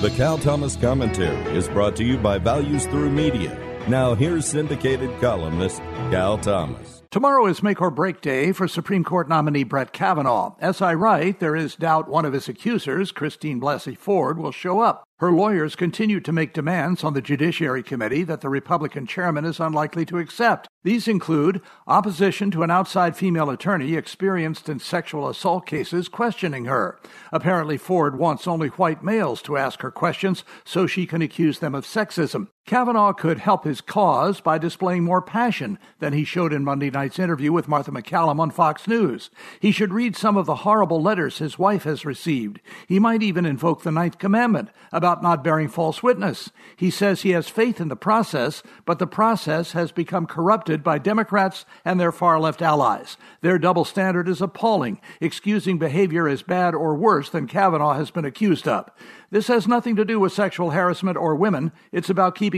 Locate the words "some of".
40.14-40.44